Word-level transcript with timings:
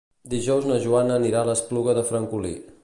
Dijous 0.33 0.65
na 0.69 0.79
Joana 0.85 1.19
anirà 1.21 1.43
a 1.45 1.49
l'Espluga 1.51 1.97
de 1.99 2.09
Francolí. 2.13 2.59